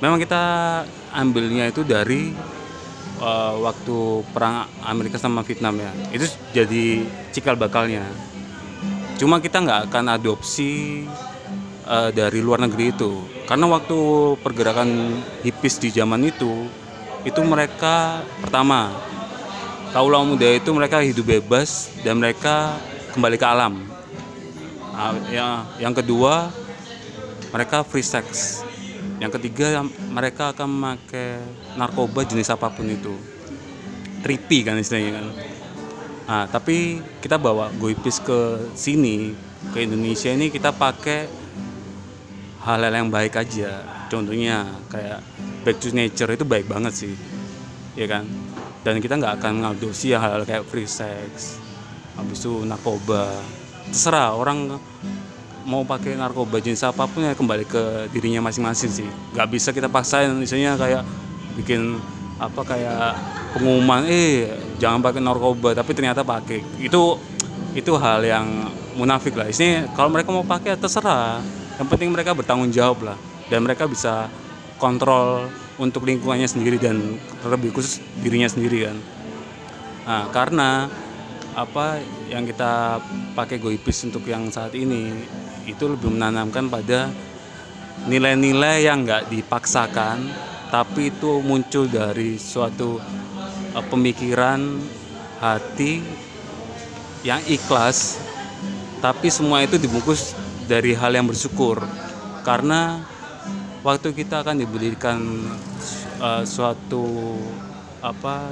[0.00, 0.42] Memang kita
[1.16, 2.32] ambilnya itu dari
[3.20, 5.92] uh, waktu perang Amerika sama Vietnam ya.
[6.12, 8.04] Itu jadi cikal bakalnya.
[9.16, 11.04] Cuma kita nggak akan adopsi
[11.88, 13.24] uh, dari luar negeri itu.
[13.48, 13.96] Karena waktu
[14.44, 16.68] pergerakan hipis di zaman itu
[17.26, 18.94] itu mereka pertama
[19.90, 22.78] kaula muda itu mereka hidup bebas dan mereka
[23.10, 23.82] kembali ke alam.
[24.94, 26.54] Nah, ya, yang kedua
[27.50, 28.62] mereka free sex.
[29.18, 31.42] Yang ketiga mereka akan memakai
[31.74, 33.18] narkoba jenis apa pun itu.
[34.22, 35.26] Trippy kan istilahnya kan.
[36.26, 39.34] Nah, tapi kita bawa goipis ke sini
[39.74, 41.26] ke Indonesia ini kita pakai
[42.62, 43.95] hal-hal yang baik aja.
[44.06, 45.20] Contohnya kayak
[45.66, 47.14] back to nature itu baik banget sih,
[47.98, 48.24] ya kan.
[48.86, 51.58] Dan kita nggak akan ngadopsi hal-hal kayak free sex,
[52.14, 53.34] habis itu narkoba.
[53.90, 54.78] Terserah orang
[55.66, 59.08] mau pakai narkoba jenis apa pun ya kembali ke dirinya masing-masing sih.
[59.34, 61.02] Nggak bisa kita paksain, misalnya kayak
[61.58, 61.98] bikin
[62.36, 63.16] apa kayak
[63.56, 67.16] pengumuman eh jangan pakai narkoba tapi ternyata pakai itu
[67.72, 71.40] itu hal yang munafik lah ini kalau mereka mau pakai ya terserah
[71.80, 73.16] yang penting mereka bertanggung jawab lah
[73.50, 74.30] dan mereka bisa
[74.76, 78.96] kontrol untuk lingkungannya sendiri dan lebih khusus dirinya sendiri kan.
[80.06, 80.70] Nah karena
[81.56, 83.00] apa yang kita
[83.32, 85.12] pakai goipis untuk yang saat ini
[85.64, 87.08] itu lebih menanamkan pada
[88.04, 90.20] nilai-nilai yang nggak dipaksakan
[90.68, 93.00] tapi itu muncul dari suatu
[93.72, 94.60] uh, pemikiran
[95.40, 96.04] hati
[97.24, 98.20] yang ikhlas
[99.00, 100.34] tapi semua itu dibungkus
[100.66, 101.84] dari hal yang bersyukur.
[102.42, 103.02] Karena
[103.86, 105.22] waktu kita akan diberikan
[106.18, 107.38] uh, suatu
[108.02, 108.50] apa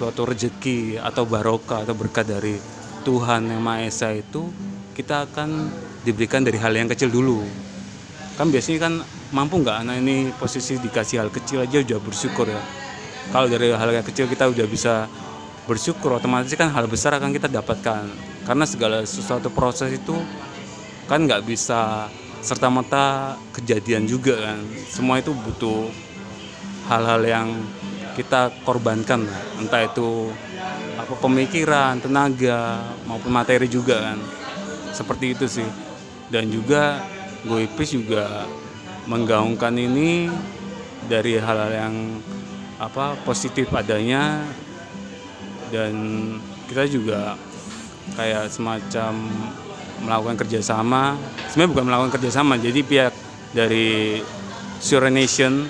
[0.00, 2.56] suatu rezeki atau barokah atau berkat dari
[3.04, 4.48] Tuhan yang Maha Esa itu
[4.96, 5.68] kita akan
[6.08, 7.44] diberikan dari hal yang kecil dulu.
[8.40, 8.94] Kan biasanya kan
[9.36, 12.64] mampu nggak anak ini posisi dikasih hal kecil aja udah bersyukur ya?
[13.36, 15.04] Kalau dari hal yang kecil kita udah bisa
[15.68, 18.08] bersyukur otomatis kan hal besar akan kita dapatkan.
[18.48, 20.16] Karena segala sesuatu proses itu
[21.04, 22.08] kan nggak bisa
[22.40, 24.60] serta merta kejadian juga kan.
[24.88, 25.88] Semua itu butuh
[26.88, 27.48] hal-hal yang
[28.16, 29.24] kita korbankan
[29.60, 30.32] entah itu
[30.98, 34.18] apa pemikiran tenaga maupun materi juga kan.
[34.92, 35.68] Seperti itu sih.
[36.30, 37.02] Dan juga
[37.42, 38.44] Goipis juga
[39.08, 40.28] menggaungkan ini
[41.08, 41.94] dari hal-hal yang
[42.80, 44.44] apa positif adanya.
[45.70, 45.94] Dan
[46.66, 47.38] kita juga
[48.18, 49.14] kayak semacam
[50.02, 51.16] melakukan kerjasama.
[51.52, 53.12] Sebenarnya bukan melakukan kerjasama jadi pihak
[53.52, 54.20] dari
[54.80, 55.68] Sure Nation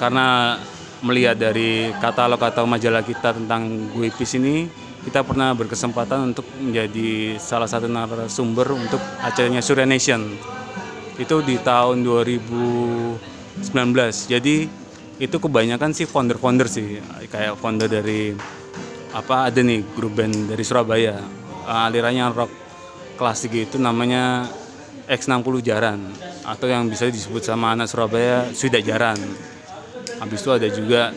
[0.00, 0.56] karena
[1.02, 4.70] melihat dari katalog atau majalah kita tentang Guipis ini
[5.02, 10.38] kita pernah berkesempatan untuk menjadi salah satu narasumber untuk acaranya Surya Nation.
[11.18, 13.18] Itu di tahun 2019
[14.30, 14.56] jadi
[15.18, 17.02] itu kebanyakan sih founder-founder sih.
[17.28, 18.32] Kayak founder dari
[19.12, 21.18] apa ada nih grup band dari Surabaya.
[21.66, 22.61] Alirannya rock
[23.16, 24.48] klasik itu namanya
[25.06, 26.00] X60 Jaran
[26.42, 29.18] atau yang bisa disebut sama anak Surabaya Sudah Jaran.
[30.22, 31.10] Habis itu ada juga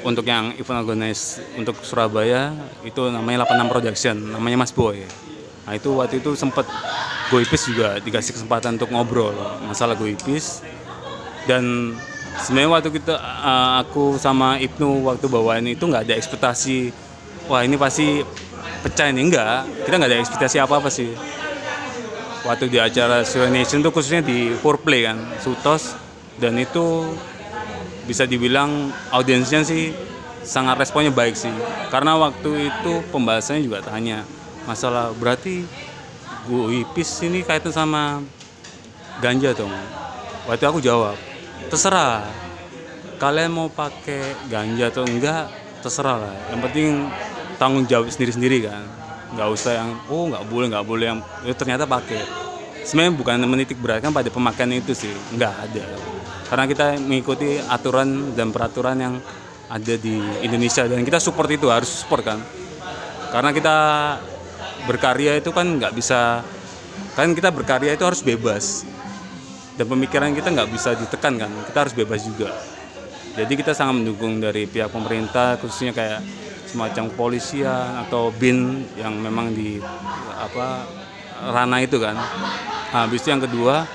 [0.00, 5.04] untuk yang event organize untuk Surabaya itu namanya 86 Production namanya Mas Boy.
[5.68, 6.64] Nah itu waktu itu sempat
[7.30, 10.64] Goipis juga dikasih kesempatan untuk ngobrol masalah Goipis
[11.46, 11.94] dan
[12.42, 16.90] sebenarnya waktu kita uh, aku sama Ibnu waktu bawain itu nggak ada ekspektasi
[17.46, 18.26] wah ini pasti
[18.82, 19.68] pecah ini enggak.
[19.86, 21.12] Kita nggak ada ekspektasi apa apa sih.
[22.40, 25.94] Waktu di acara Sure Nation tuh khususnya di foreplay kan Sutos.
[26.40, 27.16] Dan itu
[28.08, 29.92] bisa dibilang audiensnya sih
[30.40, 31.52] sangat responnya baik sih.
[31.92, 34.24] Karena waktu itu pembahasannya juga tanya
[34.64, 35.64] masalah berarti
[36.48, 38.24] Guipis ini kaitan sama
[39.20, 39.70] ganja dong
[40.48, 41.14] waktu aku jawab
[41.68, 42.24] terserah.
[43.20, 45.52] Kalian mau pakai ganja atau enggak
[45.84, 46.34] terserah lah.
[46.48, 46.88] Yang penting
[47.60, 48.80] tanggung jawab sendiri-sendiri kan.
[49.36, 52.24] Nggak usah yang oh nggak boleh nggak boleh yang ya, ternyata pakai.
[52.80, 55.84] Sebenarnya bukan menitik beratkan pada pemakaian itu sih nggak ada.
[56.48, 59.14] Karena kita mengikuti aturan dan peraturan yang
[59.70, 62.40] ada di Indonesia dan kita support itu harus support kan.
[63.30, 63.76] Karena kita
[64.88, 66.42] berkarya itu kan nggak bisa
[67.14, 68.88] kan kita berkarya itu harus bebas.
[69.76, 72.50] Dan pemikiran kita nggak bisa ditekan kan kita harus bebas juga.
[73.36, 76.18] Jadi kita sangat mendukung dari pihak pemerintah khususnya kayak
[76.70, 79.82] semacam kepolisian atau bin yang memang di
[80.38, 80.86] apa
[81.50, 82.14] ranah itu kan.
[82.14, 83.86] Nah, habis itu yang kedua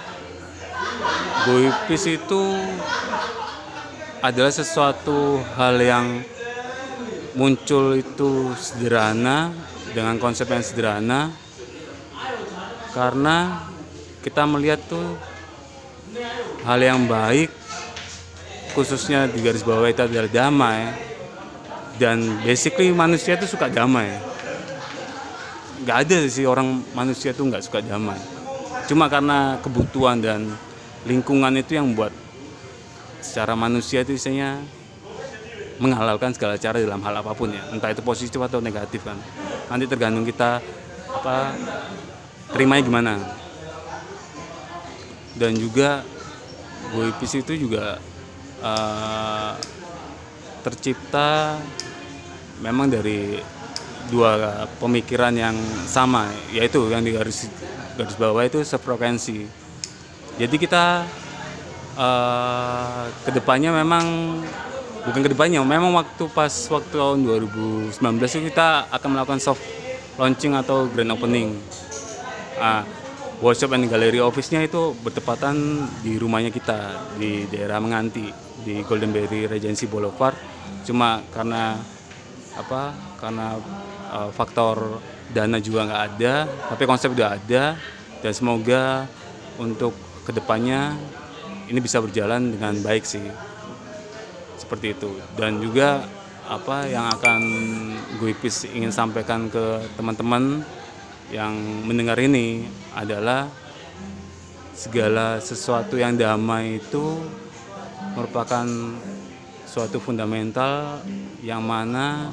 [1.46, 2.42] Goipis itu
[4.26, 6.26] adalah sesuatu hal yang
[7.38, 9.54] muncul itu sederhana
[9.94, 11.30] dengan konsep yang sederhana
[12.96, 13.62] karena
[14.26, 15.20] kita melihat tuh
[16.66, 17.54] hal yang baik
[18.74, 21.15] khususnya di garis bawah itu adalah damai
[21.96, 24.20] dan basically manusia itu suka damai.
[25.86, 28.20] Nggak ada sih orang manusia itu nggak suka damai.
[28.86, 30.46] Cuma karena kebutuhan dan
[31.08, 32.12] lingkungan itu yang buat
[33.24, 34.60] secara manusia itu isinya
[35.82, 37.64] menghalalkan segala cara dalam hal apa pun ya.
[37.72, 39.18] Entah itu positif atau negatif kan.
[39.72, 40.60] Nanti tergantung kita
[41.12, 41.56] apa
[42.52, 43.14] terimanya gimana.
[45.36, 46.00] Dan juga
[46.96, 48.00] Boypis itu juga
[48.64, 49.52] uh,
[50.66, 51.62] tercipta
[52.66, 53.38] memang dari
[54.10, 55.54] dua pemikiran yang
[55.86, 57.46] sama yaitu yang di garis
[57.94, 59.46] garis bawah itu sefrekuensi.
[60.42, 61.06] Jadi kita
[61.96, 64.06] uh, ke depannya memang
[65.06, 67.22] bukan ke depannya memang waktu pas waktu tahun
[67.54, 67.94] 2019
[68.26, 69.62] itu kita akan melakukan soft
[70.18, 71.54] launching atau grand opening.
[72.58, 72.82] Uh,
[73.44, 78.32] workshop and gallery office-nya itu bertepatan di rumahnya kita di daerah Menganti
[78.64, 80.55] di Golden Berry Regency Boulevard
[80.86, 81.82] cuma karena
[82.56, 83.60] apa karena
[84.14, 85.02] uh, faktor
[85.34, 86.34] dana juga nggak ada
[86.72, 87.76] tapi konsep udah ada
[88.22, 89.10] dan semoga
[89.60, 89.94] untuk
[90.26, 90.98] ke depannya
[91.70, 93.26] ini bisa berjalan dengan baik sih.
[94.58, 95.14] Seperti itu.
[95.38, 96.06] Dan juga
[96.46, 97.42] apa yang akan
[98.22, 98.34] gue
[98.74, 100.62] ingin sampaikan ke teman-teman
[101.34, 101.54] yang
[101.86, 103.50] mendengar ini adalah
[104.78, 107.18] segala sesuatu yang damai itu
[108.14, 108.66] merupakan
[109.76, 111.04] suatu fundamental
[111.44, 112.32] yang mana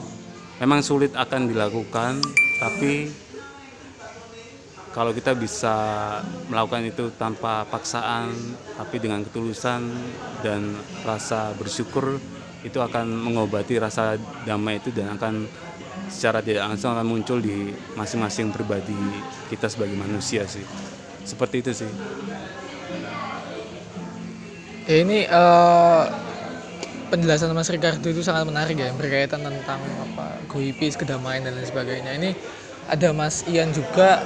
[0.63, 2.23] memang sulit akan dilakukan
[2.63, 3.11] tapi
[4.95, 5.75] kalau kita bisa
[6.47, 8.31] melakukan itu tanpa paksaan
[8.79, 9.91] tapi dengan ketulusan
[10.47, 10.71] dan
[11.03, 12.23] rasa bersyukur
[12.63, 14.15] itu akan mengobati rasa
[14.47, 15.51] damai itu dan akan
[16.07, 18.95] secara tidak langsung akan muncul di masing-masing pribadi
[19.51, 20.63] kita sebagai manusia sih.
[21.27, 21.91] Seperti itu sih.
[24.87, 26.07] Ya ini uh,
[27.13, 32.17] penjelasan Mas Ricardo itu sangat menarik ya berkaitan tentang apa goipis kedamaian dan lain sebagainya.
[32.17, 32.33] Ini
[32.89, 34.25] ada Mas Ian juga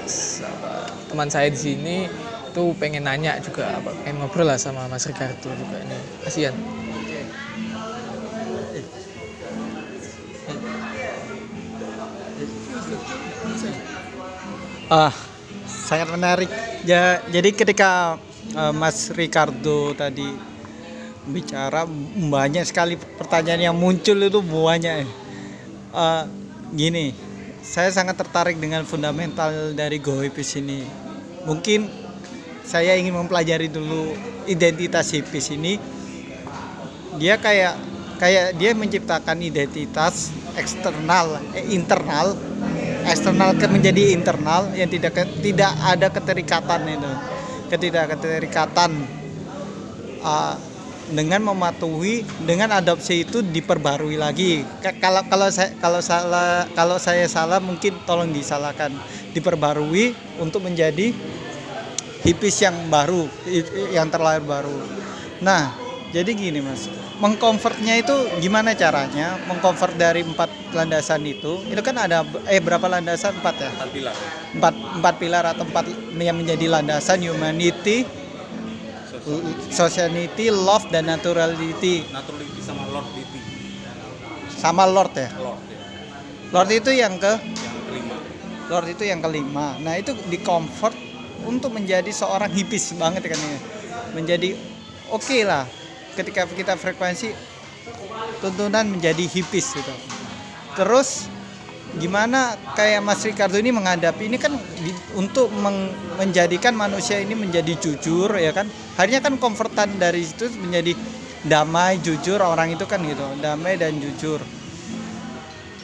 [1.11, 2.07] teman saya di sini
[2.55, 5.99] tuh pengen nanya juga apa pengen ngobrol lah sama Mas Ricardo juga ini.
[6.22, 6.55] Mas Ian.
[14.87, 15.11] Ah
[15.66, 16.51] sangat menarik.
[16.87, 18.22] Ya jadi ketika
[18.55, 20.55] uh, Mas Ricardo tadi
[21.27, 21.85] bicara
[22.31, 25.07] banyak sekali pertanyaan yang muncul itu banyak
[25.91, 26.23] uh,
[26.71, 27.27] gini
[27.67, 30.87] saya sangat tertarik dengan fundamental dari Gohipis ini.
[31.43, 31.91] Mungkin
[32.62, 34.15] saya ingin mempelajari dulu
[34.47, 35.75] identitas hipis ini.
[37.19, 37.75] Dia kayak
[38.23, 42.39] kayak dia menciptakan identitas eksternal, eh, internal,
[43.03, 47.12] eksternal ke menjadi internal yang tidak tidak ada keterikatan itu,
[47.75, 48.91] ketidakketerikatan.
[50.23, 50.55] Uh,
[51.11, 54.66] dengan mematuhi dengan adopsi itu diperbarui lagi.
[54.99, 58.90] Kalau kalau saya kalau salah kalau saya salah mungkin tolong disalahkan.
[59.37, 61.12] Diperbarui untuk menjadi
[62.25, 63.29] hipis yang baru
[63.92, 64.75] yang terlahir baru.
[65.45, 65.77] Nah
[66.11, 66.90] jadi gini mas.
[67.16, 68.12] Mengkonvertnya itu
[68.45, 69.40] gimana caranya?
[69.49, 73.40] Mengkonvert dari empat landasan itu itu kan ada eh berapa landasan?
[73.40, 73.69] Empat ya?
[73.73, 74.16] Empat pilar.
[74.53, 75.85] Empat empat pilar atau empat
[76.16, 78.05] yang menjadi landasan humanity
[79.75, 82.07] sociality, love dan naturality.
[82.15, 83.39] Naturality sama lordity.
[84.57, 85.29] Sama lord ya?
[85.37, 85.79] Lord ya.
[86.55, 88.17] Lord itu yang ke yang kelima.
[88.71, 89.67] Lord itu yang kelima.
[89.83, 90.95] Nah, itu di comfort
[91.45, 93.59] untuk menjadi seorang hipis banget kan ini.
[94.15, 94.55] Menjadi
[95.11, 95.67] oke okay lah
[96.17, 97.35] ketika kita frekuensi
[98.41, 99.95] tuntunan menjadi hipis gitu.
[100.79, 101.29] Terus
[101.96, 107.72] gimana kayak Mas Ricardo ini menghadapi ini kan di, untuk meng, menjadikan manusia ini menjadi
[107.80, 108.68] jujur ya kan?
[109.00, 110.92] Harinya kan konvertan dari situ menjadi
[111.46, 114.40] damai jujur orang itu kan gitu damai dan jujur.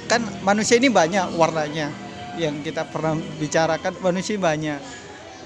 [0.06, 1.88] Kan manusia ini banyak warnanya
[2.36, 4.80] yang kita pernah bicarakan manusia banyak.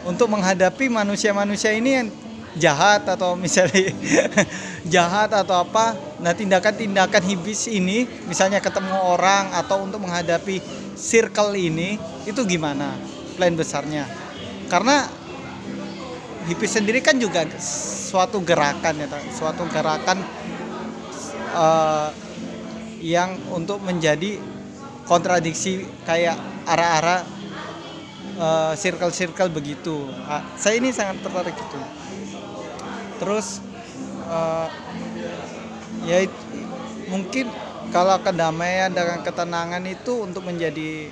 [0.07, 2.09] Untuk menghadapi manusia-manusia ini yang
[2.57, 3.92] jahat atau misalnya
[4.95, 5.92] jahat atau apa
[6.25, 10.64] nah tindakan-tindakan hibis ini misalnya ketemu orang atau untuk menghadapi
[10.97, 12.97] circle ini itu gimana
[13.37, 14.09] plan besarnya?
[14.66, 15.05] Karena
[16.49, 20.25] hibis sendiri kan juga suatu gerakan ya suatu gerakan
[21.53, 22.09] uh,
[23.05, 24.40] yang untuk menjadi
[25.05, 26.35] kontradiksi kayak
[26.66, 27.23] arah-arah
[28.40, 30.09] uh, circle-circle begitu.
[30.27, 31.79] Uh, saya ini sangat tertarik itu
[33.16, 33.61] terus
[34.29, 34.68] uh,
[36.07, 36.26] ya
[37.11, 37.50] mungkin
[37.94, 41.11] kalau kedamaian dengan ketenangan itu untuk menjadi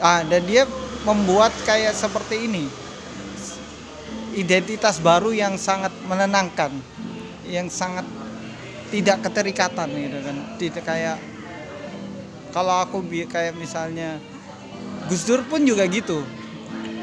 [0.00, 0.64] ah dan dia
[1.04, 2.64] membuat kayak seperti ini.
[4.30, 6.70] Identitas baru yang sangat menenangkan
[7.50, 8.06] yang sangat
[8.94, 10.36] tidak keterikatan gitu kan.
[10.54, 11.18] Tidak kayak
[12.54, 14.22] kalau aku kayak misalnya
[15.10, 16.22] Gus Dur pun juga gitu.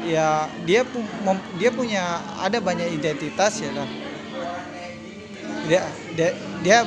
[0.08, 0.88] Ya dia
[1.60, 4.07] dia punya ada banyak identitas ya kan
[5.68, 5.84] dia
[6.16, 6.30] dia
[6.64, 6.78] dia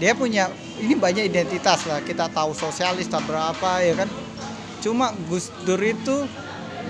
[0.00, 0.48] dia punya
[0.80, 2.00] ini banyak identitas lah.
[2.00, 4.08] Kita tahu sosialis tak berapa ya kan?
[4.80, 6.24] Cuma Gus Dur itu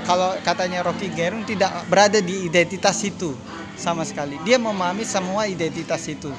[0.07, 3.35] kalau katanya Rocky Gerung tidak berada di identitas itu
[3.75, 4.39] sama sekali.
[4.47, 6.31] Dia memahami semua identitas itu.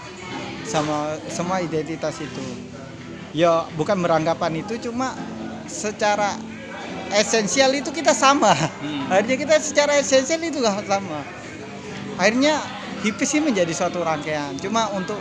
[0.63, 2.45] Sama semua identitas itu.
[3.35, 5.11] Ya bukan beranggapan itu cuma
[5.67, 6.39] secara
[7.11, 8.55] esensial itu kita sama.
[9.11, 11.19] Akhirnya kita secara esensial itu sama.
[12.15, 12.63] Akhirnya
[13.01, 15.17] hipis ini menjadi suatu rangkaian cuma untuk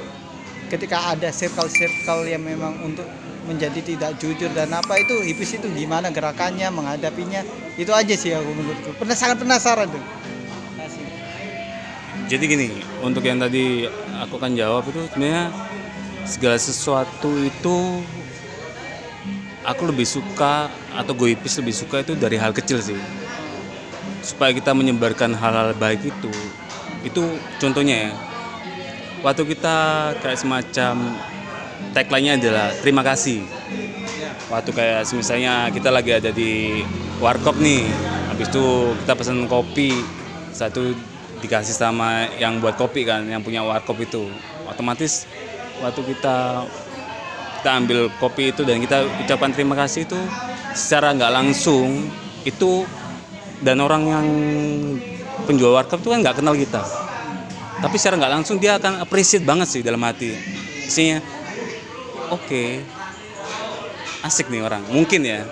[0.70, 3.08] ketika ada circle-circle yang memang untuk
[3.48, 7.42] menjadi tidak jujur dan apa itu hipis itu gimana gerakannya menghadapinya
[7.74, 10.04] itu aja sih aku menurutku pernah sangat penasaran tuh.
[12.30, 12.70] Jadi gini,
[13.02, 13.90] untuk yang tadi
[14.22, 15.50] aku kan jawab itu sebenarnya
[16.22, 18.06] segala sesuatu itu
[19.66, 22.94] aku lebih suka atau gue hipis lebih suka itu dari hal kecil sih.
[24.22, 26.30] Supaya kita menyebarkan hal-hal baik itu.
[27.06, 28.12] Itu contohnya ya.
[29.20, 29.76] Waktu kita
[30.24, 30.94] kayak semacam
[31.92, 33.44] tagline-nya adalah terima kasih.
[34.48, 36.82] Waktu kayak misalnya kita lagi ada di
[37.20, 37.84] warkop nih,
[38.32, 39.92] habis itu kita pesen kopi
[40.50, 40.96] satu
[41.40, 44.28] dikasih sama yang buat kopi kan, yang punya warkop itu.
[44.68, 45.28] Otomatis
[45.80, 46.64] waktu kita
[47.60, 50.16] kita ambil kopi itu dan kita ucapkan terima kasih itu
[50.72, 52.08] secara nggak langsung
[52.48, 52.88] itu
[53.60, 54.26] dan orang yang
[55.50, 56.86] penjual warkop itu kan nggak kenal kita.
[57.82, 60.30] Tapi secara nggak langsung dia akan appreciate banget sih dalam hati.
[60.86, 61.18] Isinya
[62.30, 62.78] oke
[64.22, 64.86] asik nih orang.
[64.94, 65.42] Mungkin ya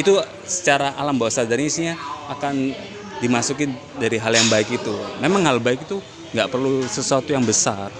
[0.00, 0.16] itu
[0.48, 1.92] secara alam bawah sadar isinya
[2.32, 2.72] akan
[3.20, 4.96] dimasukin dari hal yang baik itu.
[5.20, 6.00] Memang hal baik itu
[6.32, 7.92] nggak perlu sesuatu yang besar.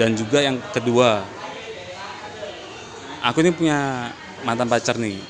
[0.00, 1.20] Dan juga yang kedua
[3.20, 4.08] aku ini punya
[4.46, 5.20] mantan pacar nih.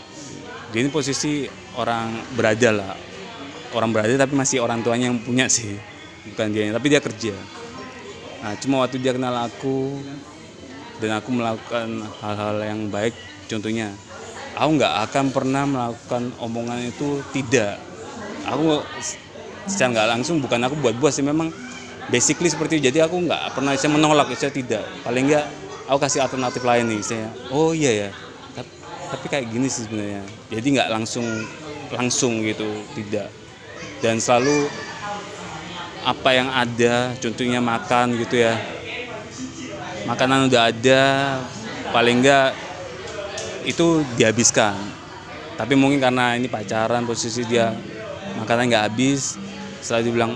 [0.70, 1.48] Dia ini posisi
[1.80, 3.07] orang berada lah
[3.76, 5.76] orang berada tapi masih orang tuanya yang punya sih
[6.32, 7.34] bukan dia tapi dia kerja.
[8.44, 9.98] Nah cuma waktu dia kenal aku
[11.02, 11.88] dan aku melakukan
[12.22, 13.14] hal-hal yang baik
[13.50, 13.92] contohnya
[14.56, 17.80] aku nggak akan pernah melakukan omongan itu tidak.
[18.48, 18.80] Aku
[19.68, 21.52] secara nggak langsung bukan aku buat buat sih memang
[22.08, 22.88] basically seperti itu.
[22.92, 24.84] Jadi aku nggak pernah saya menolak saya tidak.
[25.04, 25.46] Paling nggak
[25.88, 28.10] aku kasih alternatif lain nih saya oh iya ya.
[28.56, 28.70] Tapi,
[29.12, 30.24] tapi kayak gini sih sebenarnya.
[30.48, 31.26] Jadi nggak langsung
[31.88, 33.32] langsung gitu tidak
[33.98, 34.70] dan selalu
[36.06, 38.54] apa yang ada contohnya makan gitu ya.
[40.08, 41.02] Makanan udah ada
[41.92, 42.56] paling enggak
[43.68, 44.78] itu dihabiskan.
[45.58, 47.74] Tapi mungkin karena ini pacaran posisi dia
[48.38, 49.36] makanan nggak habis
[49.82, 50.32] setelah dibilang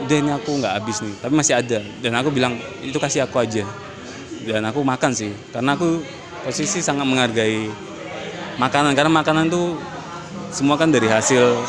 [0.00, 1.14] udah ini aku nggak habis nih.
[1.20, 1.78] Tapi masih ada.
[2.00, 3.66] Dan aku bilang itu kasih aku aja.
[4.40, 6.00] Dan aku makan sih karena aku
[6.46, 7.68] posisi sangat menghargai
[8.56, 8.96] makanan.
[8.96, 9.76] Karena makanan tuh
[10.48, 11.60] semua kan dari hasil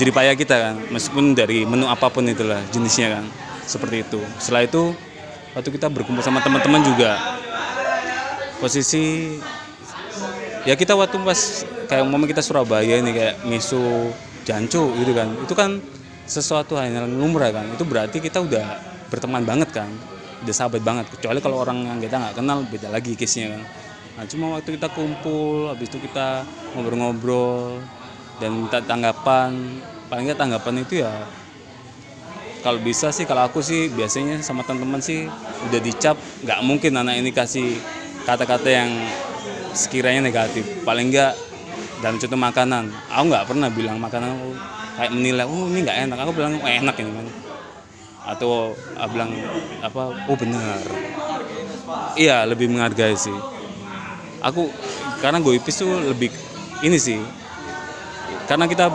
[0.00, 0.74] jeripaya kita kan.
[0.88, 3.24] Meskipun dari menu apa pun itulah jenisnya kan.
[3.68, 4.20] Seperti itu.
[4.40, 4.96] Setelah itu
[5.52, 7.20] waktu kita berkumpul sama teman-teman juga
[8.60, 9.36] posisi
[10.64, 14.08] ya kita waktu pas kayak umpama kita Surabaya ini kayak miso
[14.48, 15.28] jancu gitu kan.
[15.44, 15.84] Itu kan
[16.24, 17.68] sesuatu hal yang lumrah kan.
[17.76, 18.80] Itu berarti kita udah
[19.12, 19.92] berteman banget kan.
[20.40, 21.12] Udah sahabat banget.
[21.12, 23.62] Kecuali kalau orang yang kita nggak kenal beda lagi case-nya kan.
[24.16, 27.80] Nah cuma waktu kita kumpul habis itu kita ngobrol-ngobrol
[28.40, 31.12] dan minta tanggapan paling tanggapan itu ya
[32.60, 35.28] kalau bisa sih kalau aku sih biasanya sama teman-teman sih
[35.68, 37.76] udah dicap nggak mungkin anak ini kasih
[38.24, 38.90] kata-kata yang
[39.72, 40.64] sekiranya negatif.
[40.84, 41.32] Paling nggak
[42.04, 42.84] dalam contoh makanan.
[43.10, 44.54] Aku nggak pernah bilang makanan oh,
[44.96, 46.18] kayak menilai oh ini nggak enak.
[46.20, 47.10] Aku bilang oh, enak ini
[48.20, 49.32] atau aku bilang
[49.80, 50.02] apa?
[50.28, 50.80] Oh benar.
[52.14, 53.34] Iya lebih menghargai sih.
[54.40, 54.68] Aku
[55.20, 56.32] karena gue ipis tuh lebih
[56.80, 57.20] ini sih
[58.50, 58.90] karena kita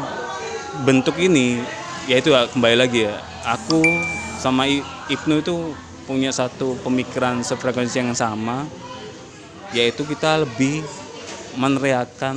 [0.83, 1.63] bentuk ini
[2.11, 3.23] yaitu kembali lagi ya.
[3.47, 3.79] Aku
[4.35, 4.67] sama
[5.07, 5.71] Ibnu itu
[6.03, 8.67] punya satu pemikiran sefrekuensi yang sama
[9.71, 10.83] yaitu kita lebih
[11.55, 12.35] meneriakan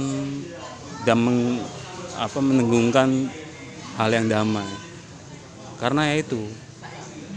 [1.02, 1.58] dan meng,
[2.14, 3.26] apa menenggungkan
[3.98, 4.70] hal yang damai.
[5.82, 6.38] Karena ya itu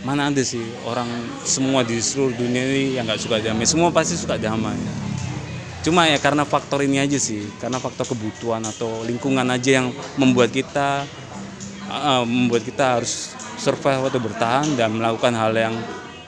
[0.05, 1.09] mana ada sih orang
[1.41, 3.65] semua di seluruh dunia ini yang nggak suka damai.
[3.65, 4.77] Semua pasti suka damai
[5.81, 10.53] cuma ya karena faktor ini aja sih karena faktor kebutuhan atau lingkungan aja yang membuat
[10.53, 11.09] kita
[11.89, 15.75] uh, membuat kita harus survive atau bertahan dan melakukan hal yang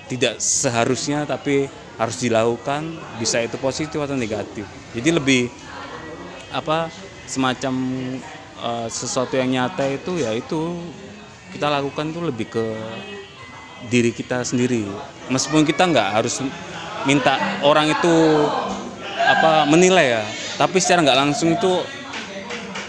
[0.10, 4.66] tidak seharusnya tapi harus dilakukan bisa itu positif atau negatif.
[4.98, 5.44] Jadi lebih
[6.54, 6.90] apa
[7.26, 7.74] semacam
[8.62, 10.78] uh, sesuatu yang nyata itu ya itu
[11.54, 12.66] kita lakukan itu lebih ke
[13.90, 14.86] diri kita sendiri.
[15.30, 16.42] Meskipun kita nggak harus
[17.06, 18.14] minta orang itu
[19.34, 20.24] apa menilai ya.
[20.58, 21.72] Tapi secara nggak langsung itu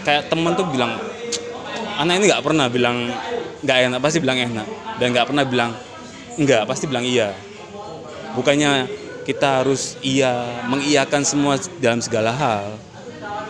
[0.05, 0.93] kayak temen tuh bilang
[1.97, 3.09] anak ini nggak pernah bilang
[3.65, 4.67] nggak enak pasti bilang enak.
[5.01, 5.71] Dan nggak pernah bilang
[6.37, 7.33] enggak pasti bilang iya.
[8.35, 8.87] Bukannya
[9.25, 12.77] kita harus iya mengiyakan semua dalam segala hal.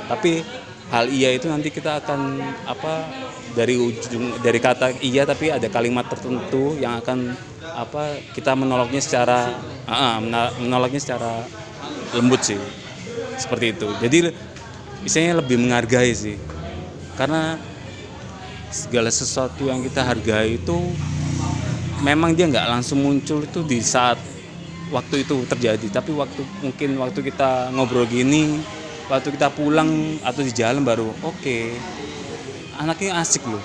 [0.08, 0.46] Tapi
[0.94, 2.40] hal iya itu nanti kita akan
[2.70, 3.10] apa
[3.56, 7.34] dari ujung dari kata iya tapi ada kalimat tertentu yang akan
[7.74, 9.50] apa kita menolaknya secara
[10.22, 11.42] mena- menolaknya secara
[12.14, 12.60] lembut sih
[13.38, 13.88] seperti itu.
[14.02, 14.18] Jadi
[15.04, 16.36] misalnya lebih menghargai sih.
[17.16, 17.56] Karena
[18.74, 20.76] segala sesuatu yang kita hargai itu
[22.04, 24.20] memang dia nggak langsung muncul itu di saat
[24.92, 25.88] waktu itu terjadi.
[25.90, 28.60] Tapi waktu mungkin waktu kita ngobrol gini
[29.06, 31.58] waktu kita pulang atau di jalan baru oke
[32.82, 33.62] anaknya asik loh.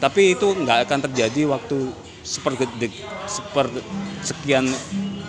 [0.00, 1.92] Tapi itu nggak akan terjadi waktu
[2.30, 2.94] seperdetik
[3.26, 3.66] seper
[4.22, 4.70] sekian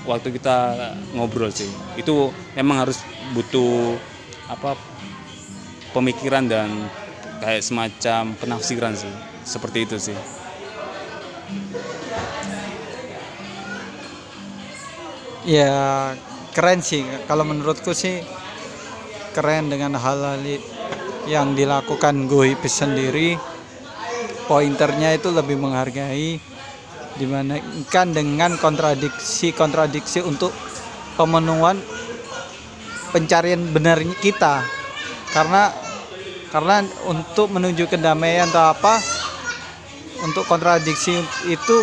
[0.05, 0.77] waktu kita
[1.17, 1.65] ngobrol sih.
[1.97, 3.01] Itu memang harus
[3.33, 3.97] butuh
[4.45, 4.77] apa
[5.97, 6.69] pemikiran dan
[7.41, 9.09] kayak semacam penafsiran sih.
[9.41, 10.17] Seperti itu sih.
[15.49, 16.13] Ya
[16.53, 17.01] keren sih.
[17.25, 18.21] Kalau menurutku sih
[19.33, 20.37] keren dengan hal-hal
[21.25, 23.41] yang dilakukan Gohipis sendiri.
[24.45, 26.50] Pointernya itu lebih menghargai
[27.19, 30.53] dibandingkan dengan kontradiksi-kontradiksi untuk
[31.19, 31.79] pemenuhan
[33.11, 34.63] pencarian benarnya kita.
[35.31, 35.71] Karena
[36.51, 38.99] karena untuk menuju kedamaian atau apa
[40.23, 41.15] untuk kontradiksi
[41.47, 41.77] itu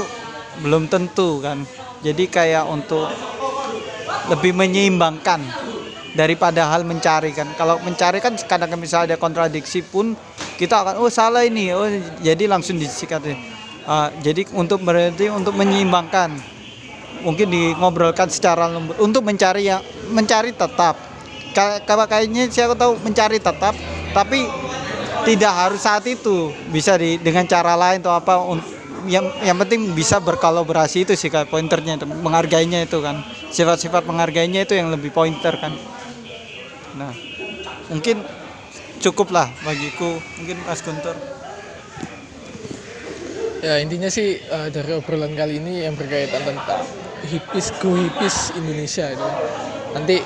[0.61, 1.65] belum tentu kan.
[2.05, 3.09] Jadi kayak untuk
[4.29, 5.41] lebih menyeimbangkan
[6.15, 7.49] daripada hal mencari kan.
[7.57, 10.15] Kalau mencari kan kadang misalnya ada kontradiksi pun
[10.61, 11.73] kita akan oh salah ini.
[11.73, 11.89] Oh
[12.21, 13.25] jadi langsung disikat
[13.89, 16.37] Ah, jadi untuk berarti untuk menyeimbangkan
[17.25, 19.81] mungkin di ngobrolkan secara lembut untuk mencari yang
[20.13, 20.93] mencari tetap.
[21.57, 23.73] Ka- kalau kayaknya saya tahu mencari tetap
[24.13, 24.45] tapi
[25.25, 26.53] tidak harus saat itu.
[26.69, 28.45] Bisa di dengan cara lain atau apa
[29.09, 33.25] yang yang penting bisa berkolaborasi itu sih kayak pointernya itu menghargainya itu kan.
[33.49, 35.73] Sifat-sifat menghargainya itu yang lebih pointer kan.
[36.93, 37.17] Nah
[37.89, 38.21] mungkin
[39.01, 40.21] cukup lah bagiku.
[40.45, 41.17] Mungkin Mas Guntur
[43.59, 46.83] Ya intinya sih eh, dari obrolan kali ini yang berkaitan tentang
[47.27, 49.29] hipis go hipis Indonesia itu.
[49.99, 50.17] Nanti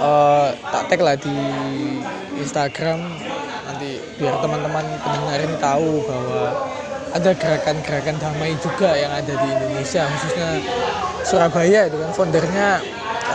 [0.00, 1.36] eh, tak tag lah di
[2.40, 3.04] Instagram.
[3.68, 6.42] Nanti biar teman-teman pendengar ini tahu bahwa
[7.10, 10.48] ada gerakan-gerakan damai juga yang ada di Indonesia khususnya
[11.28, 12.10] Surabaya itu kan.
[12.16, 12.80] Foundernya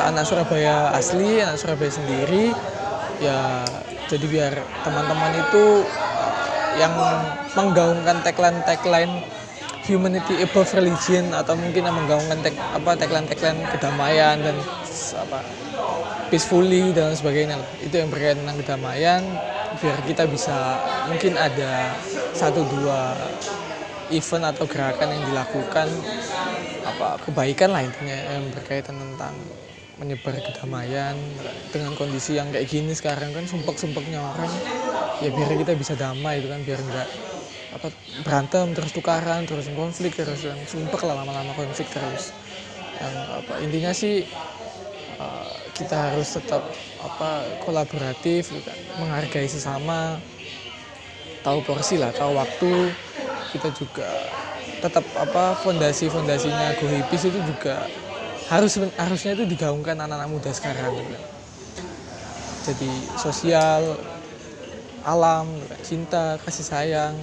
[0.09, 2.49] anak Surabaya asli anak Surabaya sendiri.
[3.21, 3.61] Ya
[4.09, 5.85] jadi biar teman-teman itu
[6.75, 6.91] yang
[7.55, 9.34] menggaungkan tagline-tagline
[9.85, 14.55] humanity above religion atau mungkin yang menggaungkan tag, apa tagline-tagline kedamaian dan
[15.21, 15.39] apa
[16.33, 17.69] peacefully dan sebagainya lah.
[17.85, 19.21] itu yang berkaitan dengan kedamaian
[19.77, 21.93] biar kita bisa mungkin ada
[22.33, 23.13] satu dua
[24.09, 25.87] event atau gerakan yang dilakukan
[26.85, 29.33] apa kebaikan lah intinya yang berkaitan tentang
[30.01, 31.15] menyebar kedamaian
[31.71, 34.51] dengan kondisi yang kayak gini sekarang kan sumpek-sumpeknya orang
[35.23, 37.07] ya biar kita bisa damai itu kan biar enggak
[37.75, 37.91] apa
[38.23, 42.31] berantem terus tukaran terus konflik terus yang sumpek lah lama-lama konflik terus.
[42.95, 44.23] Yang apa intinya sih
[45.19, 46.63] uh, kita harus tetap
[47.03, 48.55] apa kolaboratif
[48.97, 50.15] menghargai sesama
[51.43, 52.73] tahu porsi lah tahu waktu.
[53.51, 54.09] Kita juga
[54.83, 57.87] tetap apa fondasi fondasinya gohipis itu juga
[58.51, 61.23] harus harusnya itu digaungkan anak-anak muda sekarang kan.
[62.65, 63.97] jadi sosial
[65.05, 65.49] alam
[65.81, 67.13] cinta kasih sayang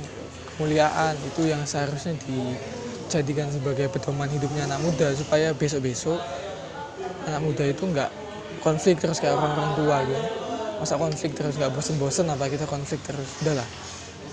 [0.57, 6.21] kemuliaan itu yang seharusnya dijadikan sebagai pedoman hidupnya anak muda supaya besok-besok
[7.29, 8.11] anak muda itu nggak
[8.63, 10.25] konflik terus kayak orang-orang tua gitu.
[10.81, 13.39] Masa konflik terus nggak bosen-bosen apa kita konflik terus?
[13.43, 13.69] Udahlah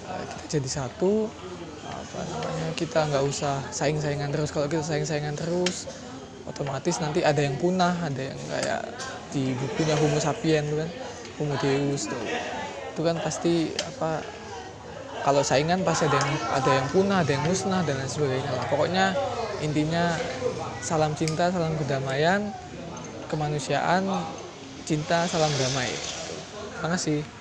[0.10, 1.30] eh, kita jadi satu
[1.86, 4.50] apa namanya kita nggak usah saing-saingan terus.
[4.54, 5.90] Kalau kita saing-saingan terus
[6.50, 8.82] otomatis nanti ada yang punah ada yang kayak
[9.30, 10.90] di bukunya Homo sapien kan?
[11.38, 12.34] Homo Deus tuh.
[12.94, 14.26] Itu kan pasti apa
[15.26, 18.66] kalau saingan pasti ada yang ada yang punah ada yang musnah dan lain sebagainya lah.
[18.72, 19.06] Pokoknya
[19.60, 20.16] intinya
[20.80, 22.52] salam cinta salam kedamaian
[23.28, 24.08] kemanusiaan
[24.88, 25.92] cinta salam damai.
[26.80, 27.39] Terima kasih